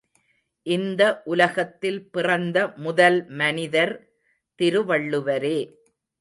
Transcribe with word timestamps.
இந்த 0.67 1.21
உலகத்தில் 1.23 2.09
பிறந்த 2.09 2.57
முதல் 2.77 3.19
மனிதர் 3.33 3.93
திருவள்ளுவரே. 4.59 5.57